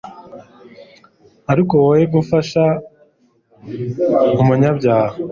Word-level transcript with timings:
ariko 1.51 1.73
woye 1.85 2.05
gufasha 2.15 2.63
umunyabyaha 4.41 5.15